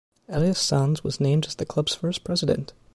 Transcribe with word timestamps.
Elias 0.27 0.57
Sanz 0.67 1.03
was 1.03 1.19
named 1.19 1.45
as 1.45 1.53
the 1.53 1.63
club's 1.67 1.93
first 1.93 2.23
president. 2.23 2.73